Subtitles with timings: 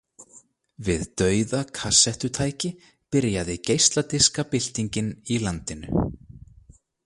[0.85, 2.73] Við dauða kassettutæki
[3.17, 6.09] byrjaði geisladiskabyltingin í landinu.